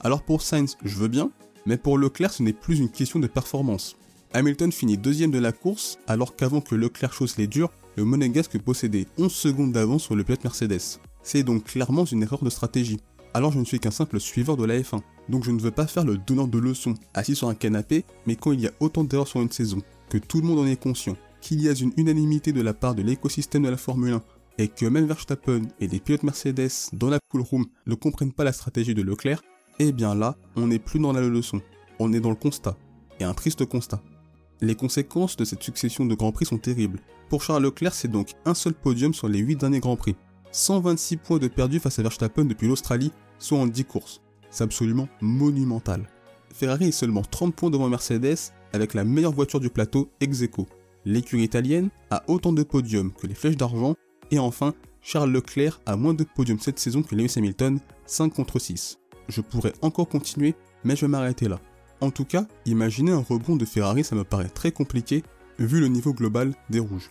Alors 0.00 0.22
pour 0.22 0.40
Sainz, 0.40 0.78
je 0.82 0.96
veux 0.96 1.08
bien, 1.08 1.30
mais 1.66 1.76
pour 1.76 1.98
Leclerc, 1.98 2.32
ce 2.32 2.42
n'est 2.42 2.54
plus 2.54 2.78
une 2.78 2.88
question 2.88 3.18
de 3.18 3.26
performance. 3.26 3.96
Hamilton 4.32 4.72
finit 4.72 4.96
deuxième 4.96 5.30
de 5.30 5.38
la 5.38 5.52
course, 5.52 5.98
alors 6.06 6.36
qu'avant 6.36 6.62
que 6.62 6.74
Leclerc 6.74 7.12
chausse 7.12 7.36
les 7.36 7.46
durs, 7.46 7.70
le 7.96 8.04
monégasque 8.06 8.58
possédait 8.58 9.06
11 9.18 9.30
secondes 9.30 9.72
d'avance 9.72 10.04
sur 10.04 10.16
le 10.16 10.24
pilote 10.24 10.42
Mercedes. 10.42 10.98
C'est 11.22 11.42
donc 11.42 11.64
clairement 11.64 12.06
une 12.06 12.22
erreur 12.22 12.42
de 12.42 12.48
stratégie. 12.48 12.98
Alors 13.34 13.52
je 13.52 13.58
ne 13.58 13.64
suis 13.66 13.78
qu'un 13.78 13.90
simple 13.90 14.18
suiveur 14.18 14.56
de 14.56 14.64
la 14.64 14.80
F1, 14.80 15.02
donc 15.28 15.44
je 15.44 15.50
ne 15.50 15.60
veux 15.60 15.70
pas 15.70 15.86
faire 15.86 16.06
le 16.06 16.16
donneur 16.16 16.48
de 16.48 16.58
leçons, 16.58 16.94
assis 17.12 17.36
sur 17.36 17.50
un 17.50 17.54
canapé, 17.54 18.06
mais 18.26 18.36
quand 18.36 18.52
il 18.52 18.60
y 18.62 18.68
a 18.68 18.72
autant 18.80 19.04
d'erreurs 19.04 19.28
sur 19.28 19.42
une 19.42 19.52
saison, 19.52 19.82
que 20.08 20.16
tout 20.16 20.40
le 20.40 20.46
monde 20.46 20.60
en 20.60 20.66
est 20.66 20.82
conscient, 20.82 21.18
qu'il 21.42 21.60
y 21.60 21.68
a 21.68 21.72
une 21.72 21.92
unanimité 21.98 22.52
de 22.52 22.62
la 22.62 22.72
part 22.72 22.94
de 22.94 23.02
l'écosystème 23.02 23.64
de 23.64 23.68
la 23.68 23.76
Formule 23.76 24.14
1, 24.14 24.22
et 24.58 24.68
que 24.68 24.86
même 24.86 25.06
Verstappen 25.06 25.62
et 25.80 25.86
les 25.86 26.00
pilotes 26.00 26.22
Mercedes 26.22 26.90
dans 26.92 27.10
la 27.10 27.18
cool 27.30 27.42
room 27.42 27.66
ne 27.86 27.94
comprennent 27.94 28.32
pas 28.32 28.44
la 28.44 28.52
stratégie 28.52 28.94
de 28.94 29.02
Leclerc, 29.02 29.42
eh 29.78 29.92
bien 29.92 30.14
là, 30.14 30.36
on 30.56 30.66
n'est 30.66 30.78
plus 30.78 31.00
dans 31.00 31.12
la 31.12 31.20
leçon, 31.20 31.60
on 31.98 32.12
est 32.12 32.20
dans 32.20 32.30
le 32.30 32.36
constat, 32.36 32.76
et 33.20 33.24
un 33.24 33.34
triste 33.34 33.64
constat. 33.64 34.02
Les 34.60 34.74
conséquences 34.76 35.36
de 35.36 35.44
cette 35.44 35.62
succession 35.62 36.04
de 36.06 36.14
Grands 36.14 36.32
Prix 36.32 36.46
sont 36.46 36.58
terribles. 36.58 37.00
Pour 37.28 37.42
Charles 37.42 37.64
Leclerc, 37.64 37.94
c'est 37.94 38.08
donc 38.08 38.32
un 38.44 38.54
seul 38.54 38.74
podium 38.74 39.12
sur 39.12 39.28
les 39.28 39.40
8 39.40 39.56
derniers 39.56 39.80
Grands 39.80 39.96
Prix. 39.96 40.14
126 40.52 41.16
points 41.16 41.38
de 41.38 41.48
perdu 41.48 41.80
face 41.80 41.98
à 41.98 42.02
Verstappen 42.02 42.44
depuis 42.44 42.68
l'Australie, 42.68 43.10
soit 43.38 43.58
en 43.58 43.66
10 43.66 43.84
courses. 43.86 44.20
C'est 44.50 44.64
absolument 44.64 45.08
monumental. 45.20 46.06
Ferrari 46.52 46.88
est 46.88 46.92
seulement 46.92 47.22
30 47.22 47.54
points 47.54 47.70
devant 47.70 47.88
Mercedes 47.88 48.52
avec 48.72 48.94
la 48.94 49.04
meilleure 49.04 49.32
voiture 49.32 49.60
du 49.60 49.70
plateau 49.70 50.10
ex 50.20 50.44
L'écurie 51.04 51.42
italienne 51.42 51.88
a 52.10 52.22
autant 52.28 52.52
de 52.52 52.62
podiums 52.62 53.12
que 53.12 53.26
les 53.26 53.34
flèches 53.34 53.56
d'argent. 53.56 53.94
Et 54.32 54.38
enfin, 54.38 54.74
Charles 55.02 55.30
Leclerc 55.30 55.80
a 55.86 55.94
moins 55.94 56.14
de 56.14 56.24
podiums 56.24 56.58
cette 56.58 56.78
saison 56.78 57.02
que 57.02 57.14
Lewis 57.14 57.34
Hamilton, 57.36 57.78
5 58.06 58.32
contre 58.32 58.58
6. 58.58 58.98
Je 59.28 59.42
pourrais 59.42 59.74
encore 59.82 60.08
continuer, 60.08 60.54
mais 60.84 60.96
je 60.96 61.02
vais 61.02 61.10
m'arrêter 61.10 61.48
là. 61.48 61.60
En 62.00 62.10
tout 62.10 62.24
cas, 62.24 62.46
imaginer 62.64 63.12
un 63.12 63.20
rebond 63.20 63.56
de 63.56 63.66
Ferrari, 63.66 64.02
ça 64.02 64.16
me 64.16 64.24
paraît 64.24 64.48
très 64.48 64.72
compliqué 64.72 65.22
vu 65.58 65.80
le 65.80 65.88
niveau 65.88 66.14
global 66.14 66.54
des 66.70 66.80
rouges. 66.80 67.10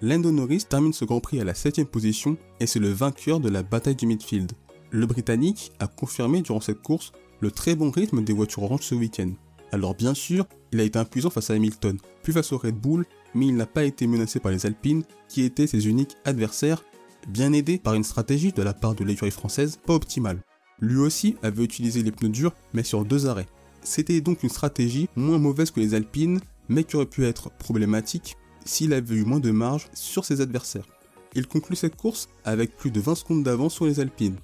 Lando 0.00 0.32
Norris 0.32 0.64
termine 0.68 0.94
ce 0.94 1.04
Grand 1.04 1.20
Prix 1.20 1.40
à 1.40 1.44
la 1.44 1.52
7ème 1.52 1.84
position 1.84 2.36
et 2.58 2.66
c'est 2.66 2.80
le 2.80 2.90
vainqueur 2.90 3.38
de 3.38 3.50
la 3.50 3.62
bataille 3.62 3.94
du 3.94 4.06
midfield. 4.06 4.52
Le 4.90 5.06
Britannique 5.06 5.72
a 5.78 5.86
confirmé 5.86 6.40
durant 6.40 6.60
cette 6.60 6.82
course 6.82 7.12
le 7.40 7.50
très 7.50 7.76
bon 7.76 7.90
rythme 7.90 8.24
des 8.24 8.32
voitures 8.32 8.62
oranges 8.62 8.86
ce 8.86 8.94
week-end. 8.94 9.30
Alors 9.72 9.94
bien 9.94 10.14
sûr, 10.14 10.46
il 10.72 10.80
a 10.80 10.84
été 10.84 10.98
impuissant 10.98 11.30
face 11.30 11.50
à 11.50 11.54
Hamilton, 11.54 11.98
puis 12.22 12.32
face 12.32 12.52
au 12.52 12.58
Red 12.58 12.76
Bull, 12.76 13.04
mais 13.34 13.46
il 13.46 13.56
n'a 13.56 13.66
pas 13.66 13.84
été 13.84 14.06
menacé 14.06 14.40
par 14.40 14.52
les 14.52 14.66
Alpines, 14.66 15.04
qui 15.28 15.42
étaient 15.42 15.66
ses 15.66 15.88
uniques 15.88 16.16
adversaires, 16.24 16.84
bien 17.28 17.52
aidé 17.52 17.78
par 17.78 17.94
une 17.94 18.04
stratégie 18.04 18.52
de 18.52 18.62
la 18.62 18.74
part 18.74 18.94
de 18.94 19.04
l'écurie 19.04 19.30
française 19.30 19.78
pas 19.84 19.94
optimale. 19.94 20.40
Lui 20.80 20.98
aussi 20.98 21.36
avait 21.42 21.64
utilisé 21.64 22.02
les 22.02 22.12
pneus 22.12 22.30
durs, 22.30 22.52
mais 22.74 22.82
sur 22.82 23.04
deux 23.04 23.26
arrêts. 23.26 23.46
C'était 23.82 24.20
donc 24.20 24.42
une 24.42 24.48
stratégie 24.48 25.08
moins 25.16 25.38
mauvaise 25.38 25.70
que 25.70 25.80
les 25.80 25.94
Alpines, 25.94 26.40
mais 26.68 26.84
qui 26.84 26.96
aurait 26.96 27.06
pu 27.06 27.24
être 27.24 27.50
problématique 27.50 28.36
s'il 28.64 28.92
avait 28.92 29.16
eu 29.16 29.24
moins 29.24 29.40
de 29.40 29.50
marge 29.50 29.88
sur 29.92 30.24
ses 30.24 30.40
adversaires. 30.40 30.86
Il 31.34 31.46
conclut 31.46 31.76
cette 31.76 31.96
course 31.96 32.28
avec 32.44 32.76
plus 32.76 32.90
de 32.90 33.00
20 33.00 33.14
secondes 33.14 33.42
d'avance 33.42 33.74
sur 33.74 33.86
les 33.86 34.00
Alpines. 34.00 34.36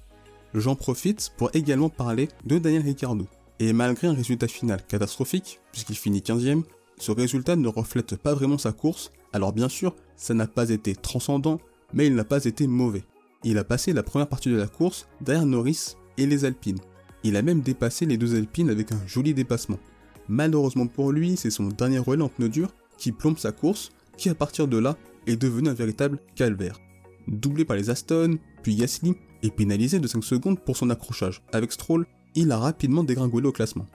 J'en 0.53 0.75
profite 0.75 1.31
pour 1.37 1.51
également 1.53 1.89
parler 1.89 2.27
de 2.45 2.57
Daniel 2.57 2.81
Ricciardo. 2.81 3.27
Et 3.59 3.73
malgré 3.73 4.07
un 4.07 4.13
résultat 4.13 4.47
final 4.47 4.81
catastrophique, 4.87 5.59
puisqu'il 5.71 5.95
finit 5.97 6.19
15ème, 6.21 6.63
ce 6.99 7.11
résultat 7.11 7.55
ne 7.55 7.67
reflète 7.67 8.17
pas 8.17 8.33
vraiment 8.33 8.57
sa 8.57 8.73
course, 8.73 9.11
alors 9.33 9.53
bien 9.53 9.69
sûr, 9.69 9.95
ça 10.17 10.33
n'a 10.33 10.47
pas 10.47 10.69
été 10.69 10.93
transcendant, 10.95 11.59
mais 11.93 12.07
il 12.07 12.15
n'a 12.15 12.25
pas 12.25 12.43
été 12.43 12.67
mauvais. 12.67 13.03
Il 13.43 13.57
a 13.57 13.63
passé 13.63 13.93
la 13.93 14.03
première 14.03 14.27
partie 14.27 14.49
de 14.49 14.57
la 14.57 14.67
course 14.67 15.07
derrière 15.21 15.45
Norris 15.45 15.95
et 16.17 16.25
les 16.25 16.43
Alpines. 16.43 16.79
Il 17.23 17.37
a 17.37 17.41
même 17.41 17.61
dépassé 17.61 18.05
les 18.05 18.17
deux 18.17 18.35
Alpines 18.35 18.69
avec 18.69 18.91
un 18.91 19.07
joli 19.07 19.33
dépassement. 19.33 19.79
Malheureusement 20.27 20.87
pour 20.87 21.11
lui, 21.11 21.37
c'est 21.37 21.49
son 21.49 21.67
dernier 21.69 21.99
relais 21.99 22.23
en 22.23 22.29
pneu 22.29 22.49
dur 22.49 22.73
qui 22.97 23.13
plombe 23.13 23.37
sa 23.37 23.53
course, 23.53 23.91
qui 24.17 24.29
à 24.29 24.35
partir 24.35 24.67
de 24.67 24.77
là 24.77 24.97
est 25.25 25.37
devenu 25.37 25.69
un 25.69 25.73
véritable 25.73 26.19
calvaire. 26.35 26.79
Doublé 27.27 27.63
par 27.63 27.77
les 27.77 27.89
Aston, 27.89 28.37
puis 28.61 28.75
Gasly, 28.75 29.15
et 29.41 29.51
pénalisé 29.51 29.99
de 29.99 30.07
5 30.07 30.23
secondes 30.23 30.59
pour 30.59 30.75
son 30.75 30.89
accrochage 30.89 31.41
avec 31.53 31.71
Stroll, 31.71 32.05
il 32.35 32.51
a 32.51 32.57
rapidement 32.57 33.05
dégringolé 33.05 33.47
au 33.47 33.51
classement. 33.53 33.87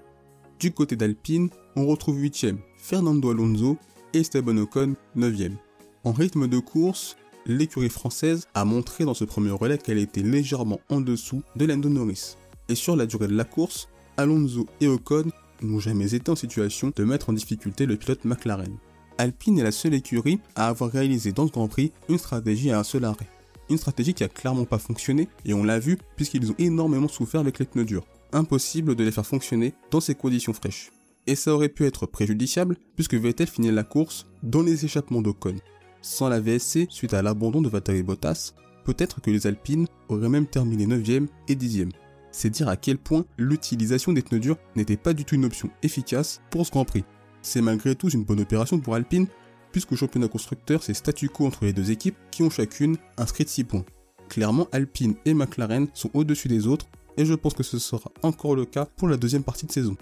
Du 0.58 0.72
côté 0.72 0.96
d'Alpine, 0.96 1.50
on 1.76 1.86
retrouve 1.86 2.20
8ème 2.20 2.58
Fernando 2.76 3.30
Alonso 3.30 3.76
et 4.12 4.20
Esteban 4.20 4.56
Ocon 4.58 4.94
9ème. 5.16 5.56
En 6.04 6.12
rythme 6.12 6.48
de 6.48 6.58
course, 6.58 7.16
l'écurie 7.46 7.90
française 7.90 8.46
a 8.54 8.64
montré 8.64 9.04
dans 9.04 9.14
ce 9.14 9.24
premier 9.24 9.50
relais 9.50 9.78
qu'elle 9.78 9.98
était 9.98 10.22
légèrement 10.22 10.80
en 10.88 11.00
dessous 11.00 11.42
de 11.56 11.66
Lando 11.66 11.88
Norris 11.88 12.36
et 12.68 12.74
sur 12.74 12.96
la 12.96 13.06
durée 13.06 13.28
de 13.28 13.36
la 13.36 13.44
course, 13.44 13.88
Alonso 14.16 14.66
et 14.80 14.88
Ocon 14.88 15.24
n'ont 15.62 15.80
jamais 15.80 16.14
été 16.14 16.30
en 16.30 16.36
situation 16.36 16.92
de 16.94 17.04
mettre 17.04 17.30
en 17.30 17.32
difficulté 17.32 17.86
le 17.86 17.96
pilote 17.96 18.24
McLaren. 18.24 18.76
Alpine 19.18 19.58
est 19.58 19.64
la 19.64 19.72
seule 19.72 19.94
écurie 19.94 20.40
à 20.56 20.68
avoir 20.68 20.90
réalisé 20.90 21.32
dans 21.32 21.46
ce 21.46 21.52
Grand 21.52 21.68
Prix 21.68 21.92
une 22.08 22.18
stratégie 22.18 22.70
à 22.70 22.78
un 22.78 22.84
seul 22.84 23.04
arrêt. 23.04 23.28
Une 23.70 23.78
stratégie 23.78 24.14
qui 24.14 24.24
a 24.24 24.28
clairement 24.28 24.64
pas 24.64 24.78
fonctionné 24.78 25.28
et 25.44 25.54
on 25.54 25.64
l'a 25.64 25.78
vu 25.78 25.98
puisqu'ils 26.16 26.50
ont 26.50 26.56
énormément 26.58 27.08
souffert 27.08 27.40
avec 27.40 27.58
les 27.58 27.66
pneus 27.66 27.84
durs. 27.84 28.06
Impossible 28.34 28.96
de 28.96 29.04
les 29.04 29.12
faire 29.12 29.24
fonctionner 29.24 29.74
dans 29.92 30.00
ces 30.00 30.16
conditions 30.16 30.52
fraîches. 30.52 30.90
Et 31.28 31.36
ça 31.36 31.54
aurait 31.54 31.68
pu 31.68 31.86
être 31.86 32.04
préjudiciable 32.06 32.76
puisque 32.96 33.14
Vettel 33.14 33.46
finit 33.46 33.70
la 33.70 33.84
course 33.84 34.26
dans 34.42 34.62
les 34.62 34.84
échappements 34.84 35.22
d'Ocon. 35.22 35.54
Sans 36.02 36.28
la 36.28 36.40
VSC 36.40 36.88
suite 36.90 37.14
à 37.14 37.22
l'abandon 37.22 37.62
de 37.62 37.68
Valtteri 37.68 38.02
Bottas, 38.02 38.52
peut-être 38.84 39.20
que 39.20 39.30
les 39.30 39.46
Alpines 39.46 39.86
auraient 40.08 40.28
même 40.28 40.48
terminé 40.48 40.84
9e 40.84 41.28
et 41.46 41.54
10e. 41.54 41.92
C'est 42.32 42.50
dire 42.50 42.68
à 42.68 42.76
quel 42.76 42.98
point 42.98 43.24
l'utilisation 43.38 44.12
des 44.12 44.22
pneus 44.22 44.40
durs 44.40 44.58
n'était 44.74 44.96
pas 44.96 45.12
du 45.12 45.24
tout 45.24 45.36
une 45.36 45.44
option 45.44 45.70
efficace 45.84 46.42
pour 46.50 46.66
ce 46.66 46.72
Grand 46.72 46.84
Prix. 46.84 47.04
C'est 47.40 47.62
malgré 47.62 47.94
tout 47.94 48.10
une 48.10 48.24
bonne 48.24 48.40
opération 48.40 48.80
pour 48.80 48.96
Alpine, 48.96 49.28
puisque 49.70 49.92
au 49.92 49.96
championnat 49.96 50.26
constructeur 50.26 50.82
c'est 50.82 50.94
statu 50.94 51.28
quo 51.28 51.46
entre 51.46 51.64
les 51.64 51.72
deux 51.72 51.92
équipes 51.92 52.16
qui 52.32 52.42
ont 52.42 52.50
chacune 52.50 52.96
inscrit 53.16 53.46
6 53.46 53.64
points. 53.64 53.84
Clairement, 54.28 54.66
Alpine 54.72 55.14
et 55.24 55.34
McLaren 55.34 55.86
sont 55.94 56.10
au-dessus 56.12 56.48
des 56.48 56.66
autres, 56.66 56.88
et 57.16 57.24
je 57.24 57.34
pense 57.34 57.54
que 57.54 57.62
ce 57.62 57.78
sera 57.78 58.10
encore 58.22 58.56
le 58.56 58.64
cas 58.64 58.86
pour 58.96 59.08
la 59.08 59.16
deuxième 59.16 59.44
partie 59.44 59.66
de 59.66 59.72
saison. 59.72 59.96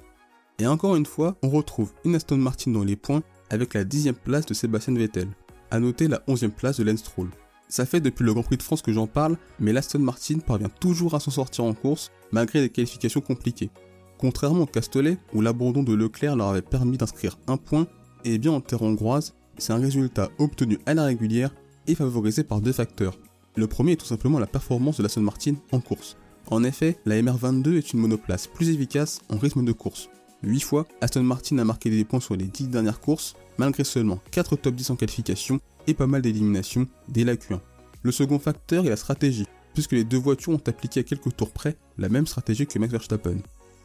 Et 0.59 0.66
encore 0.66 0.97
une 0.97 1.07
fois, 1.07 1.37
on 1.42 1.49
retrouve 1.49 1.92
une 2.04 2.14
Aston 2.14 2.37
Martin 2.37 2.71
dans 2.71 2.85
les 2.85 2.97
points 2.97 3.23
avec 3.50 3.75
la 3.75 3.85
dixième 3.85 4.14
place 4.14 4.47
de 4.47 4.54
Sébastien 4.54 4.95
Vettel. 4.95 5.28
À 5.71 5.81
noter 5.81 6.09
la 6.09 6.23
onzième 6.26 6.52
place 6.52 6.78
de 6.78 6.85
Lance 6.85 7.00
Stroll. 7.00 7.31
Ça 7.69 7.87
fait 7.87 8.00
depuis 8.00 8.25
le 8.25 8.35
Grand 8.35 8.42
Prix 8.42 8.59
de 8.59 8.62
France 8.62 8.83
que 8.83 8.92
j'en 8.92 9.07
parle, 9.07 9.38
mais 9.59 9.73
l'Aston 9.73 10.00
Martin 10.00 10.38
parvient 10.38 10.69
toujours 10.69 11.14
à 11.14 11.21
s'en 11.21 11.31
sortir 11.31 11.64
en 11.64 11.73
course, 11.73 12.11
malgré 12.31 12.61
des 12.61 12.69
qualifications 12.69 13.23
compliquées. 13.23 13.71
Contrairement 14.19 14.64
au 14.64 14.66
Castellet, 14.66 15.16
où 15.33 15.40
l'abandon 15.40 15.83
de 15.83 15.95
Leclerc 15.95 16.37
leur 16.37 16.49
avait 16.49 16.61
permis 16.61 16.99
d'inscrire 16.99 17.38
un 17.47 17.57
point, 17.57 17.87
et 18.25 18.37
bien 18.37 18.52
en 18.52 18.61
terre 18.61 18.83
hongroise, 18.83 19.35
c'est 19.57 19.73
un 19.73 19.78
résultat 19.78 20.31
obtenu 20.38 20.78
à 20.85 20.92
la 20.92 21.04
régulière 21.04 21.54
et 21.87 21.95
favorisé 21.95 22.45
par 22.45 22.61
deux 22.61 22.73
facteurs. 22.73 23.19
Le 23.57 23.66
premier 23.66 23.92
est 23.92 23.97
tout 23.97 24.07
simplement 24.07 24.38
la 24.38 24.47
performance 24.47 24.99
de 24.99 25.02
l'Aston 25.02 25.23
Martin 25.23 25.54
en 25.73 25.81
course. 25.81 26.16
En 26.49 26.64
effet, 26.64 26.99
la 27.06 27.20
MR22 27.20 27.76
est 27.76 27.92
une 27.92 28.00
monoplace 28.00 28.46
plus 28.46 28.68
efficace 28.70 29.20
en 29.28 29.38
rythme 29.38 29.64
de 29.64 29.72
course. 29.72 30.08
8 30.42 30.61
fois, 30.61 30.87
Aston 31.00 31.22
Martin 31.22 31.58
a 31.58 31.64
marqué 31.64 31.88
des 31.88 32.04
points 32.04 32.20
sur 32.20 32.37
les 32.37 32.46
10 32.46 32.68
dernières 32.68 33.00
courses, 33.00 33.34
malgré 33.58 33.84
seulement 33.84 34.20
4 34.32 34.56
top 34.56 34.75
10 34.75 34.90
en 34.90 34.96
qualification 34.96 35.61
et 35.87 35.94
pas 35.94 36.06
mal 36.06 36.22
d'éliminations 36.22 36.87
dès 37.08 37.25
la 37.25 37.37
Q1. 37.37 37.61
Le 38.02 38.12
second 38.12 38.38
facteur 38.38 38.84
est 38.84 38.90
la 38.90 38.96
stratégie, 38.96 39.46
puisque 39.72 39.92
les 39.92 40.04
deux 40.04 40.18
voitures 40.18 40.52
ont 40.52 40.62
appliqué 40.66 41.00
à 41.00 41.02
quelques 41.04 41.37
tours 41.37 41.52
près 41.52 41.76
la 41.96 42.08
même 42.08 42.26
stratégie 42.26 42.66
que 42.66 42.78
Max 42.78 42.92
Verstappen. 42.92 43.37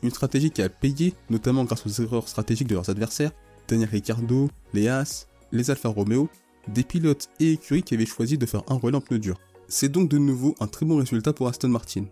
Une 0.04 0.10
stratégie 0.10 0.52
qui 0.52 0.62
a 0.62 0.70
payé, 0.70 1.14
notamment 1.30 1.64
grâce 1.64 1.86
aux 1.86 2.02
erreurs 2.02 2.28
stratégiques 2.28 2.68
de 2.68 2.76
leurs 2.76 2.90
adversaires, 2.90 3.32
Daniel 3.68 3.90
Ricciardo, 3.90 4.50
les 4.74 4.88
Haas, 4.88 5.28
les 5.52 5.70
Alfa 5.70 5.90
Romeo, 5.90 6.30
des 6.68 6.84
pilotes 6.84 7.30
et 7.40 7.54
écuries 7.54 7.84
qui 7.84 7.94
avaient 7.94 8.06
choisi 8.06 8.38
de 8.38 8.46
faire 8.46 8.64
un 8.68 8.76
relais 8.76 8.98
en 8.98 9.02
pneu 9.02 9.20
dur. 9.20 9.40
C'est 9.68 9.90
donc 9.90 10.10
de 10.10 10.18
nouveau 10.18 10.56
un 10.60 10.68
très 10.68 10.86
bon 10.86 10.98
résultat 10.98 11.34
pour 11.34 11.48
Aston 11.48 11.70
Martin. 11.70 12.06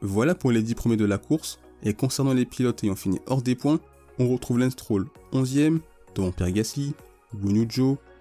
Voilà 0.00 0.34
pour 0.34 0.52
les 0.52 0.62
10 0.62 0.74
premiers 0.74 0.96
de 0.96 1.04
la 1.04 1.18
course, 1.18 1.58
et 1.82 1.94
concernant 1.94 2.34
les 2.34 2.46
pilotes 2.46 2.84
ayant 2.84 2.96
fini 2.96 3.18
hors 3.26 3.42
des 3.42 3.54
points, 3.54 3.80
on 4.18 4.28
retrouve 4.28 4.58
Lance 4.58 4.72
Stroll 4.72 5.06
11ème, 5.32 5.80
devant 6.14 6.32
Pierre 6.32 6.52
Gasly, 6.52 6.94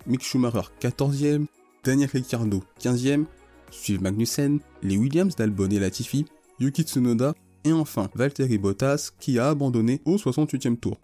Mick 0.07 0.21
Schumacher 0.21 0.69
14ème, 0.79 1.45
Daniel 1.83 2.09
Ricciardo 2.09 2.63
15ème, 2.79 3.25
suivent 3.71 4.01
Magnussen, 4.01 4.59
les 4.83 4.97
Williams 4.97 5.35
d'Albon 5.35 5.69
et 5.69 5.79
Latifi, 5.79 6.25
Yuki 6.59 6.83
Tsunoda 6.83 7.33
et 7.63 7.73
enfin 7.73 8.09
Valtteri 8.15 8.57
Bottas 8.57 9.11
qui 9.19 9.39
a 9.39 9.49
abandonné 9.49 10.01
au 10.05 10.17
68e 10.17 10.77
tour. 10.77 10.99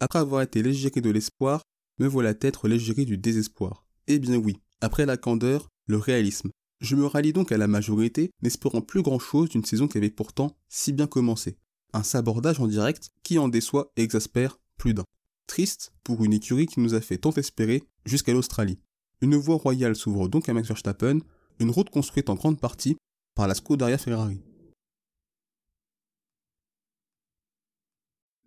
Après 0.00 0.18
avoir 0.18 0.42
été 0.42 0.62
l'égérie 0.62 1.00
de 1.00 1.10
l'espoir, 1.10 1.62
me 1.98 2.06
voilà 2.06 2.34
être 2.40 2.68
l'égérie 2.68 3.06
du 3.06 3.18
désespoir. 3.18 3.84
Eh 4.08 4.18
bien 4.18 4.36
oui, 4.36 4.58
après 4.80 5.06
la 5.06 5.16
candeur, 5.16 5.68
le 5.86 5.96
réalisme. 5.96 6.50
Je 6.82 6.96
me 6.96 7.06
rallie 7.06 7.32
donc 7.32 7.52
à 7.52 7.56
la 7.56 7.68
majorité, 7.68 8.32
n'espérant 8.42 8.82
plus 8.82 9.02
grand 9.02 9.20
chose 9.20 9.48
d'une 9.48 9.64
saison 9.64 9.86
qui 9.86 9.98
avait 9.98 10.10
pourtant 10.10 10.56
si 10.68 10.92
bien 10.92 11.06
commencé. 11.06 11.56
Un 11.92 12.02
sabordage 12.02 12.58
en 12.58 12.66
direct 12.66 13.12
qui 13.22 13.38
en 13.38 13.46
déçoit 13.46 13.92
et 13.96 14.02
exaspère 14.02 14.58
plus 14.78 14.92
d'un. 14.92 15.04
Triste 15.46 15.92
pour 16.02 16.24
une 16.24 16.32
écurie 16.32 16.66
qui 16.66 16.80
nous 16.80 16.94
a 16.94 17.00
fait 17.00 17.18
tant 17.18 17.30
espérer 17.34 17.84
jusqu'à 18.04 18.32
l'Australie. 18.32 18.80
Une 19.20 19.36
voie 19.36 19.58
royale 19.58 19.94
s'ouvre 19.94 20.28
donc 20.28 20.48
à 20.48 20.54
Max 20.54 20.66
Verstappen, 20.66 21.20
une 21.60 21.70
route 21.70 21.88
construite 21.88 22.28
en 22.28 22.34
grande 22.34 22.58
partie 22.58 22.96
par 23.36 23.46
la 23.46 23.54
Scuderia 23.54 23.96
Ferrari. 23.96 24.40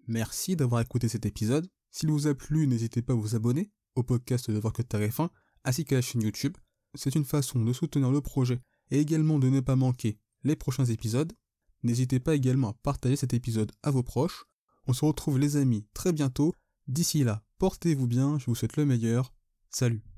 Merci 0.07 0.57
d'avoir 0.57 0.81
écouté 0.81 1.07
cet 1.07 1.25
épisode. 1.25 1.69
S'il 1.89 2.11
vous 2.11 2.27
a 2.27 2.35
plu, 2.35 2.67
n'hésitez 2.67 3.01
pas 3.01 3.13
à 3.13 3.15
vous 3.15 3.35
abonner 3.35 3.71
au 3.95 4.03
podcast 4.03 4.51
de 4.51 4.59
Voir 4.59 4.73
que 4.73 4.81
TF1 4.81 5.29
ainsi 5.63 5.85
qu'à 5.85 5.95
la 5.95 6.01
chaîne 6.01 6.21
YouTube. 6.21 6.57
C'est 6.95 7.15
une 7.15 7.25
façon 7.25 7.63
de 7.63 7.73
soutenir 7.73 8.11
le 8.11 8.21
projet 8.21 8.59
et 8.91 8.99
également 8.99 9.39
de 9.39 9.49
ne 9.49 9.59
pas 9.59 9.75
manquer 9.75 10.17
les 10.43 10.55
prochains 10.55 10.85
épisodes. 10.85 11.33
N'hésitez 11.83 12.19
pas 12.19 12.35
également 12.35 12.69
à 12.69 12.73
partager 12.73 13.15
cet 13.15 13.33
épisode 13.33 13.71
à 13.83 13.91
vos 13.91 14.03
proches. 14.03 14.45
On 14.87 14.93
se 14.93 15.05
retrouve 15.05 15.39
les 15.39 15.57
amis 15.57 15.85
très 15.93 16.13
bientôt. 16.13 16.53
D'ici 16.87 17.23
là, 17.23 17.43
portez-vous 17.57 18.07
bien, 18.07 18.37
je 18.39 18.45
vous 18.45 18.55
souhaite 18.55 18.77
le 18.77 18.85
meilleur. 18.85 19.33
Salut 19.69 20.14